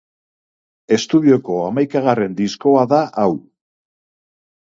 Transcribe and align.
Estudioko 0.95 1.57
hamaikagarren 1.65 2.33
diskoa 2.39 2.85
da 2.95 3.01
hau. 3.25 3.29